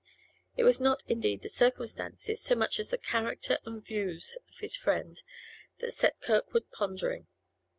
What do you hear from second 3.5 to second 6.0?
and views, of his friend that